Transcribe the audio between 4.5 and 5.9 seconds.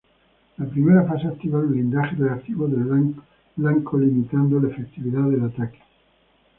la efectividad del ataque.